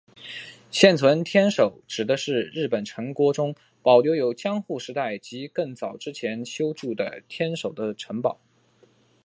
[0.71, 3.53] 现存天守指的是日本城郭中
[3.83, 8.41] 保留有江户时代及更早之前修筑的天守的城堡。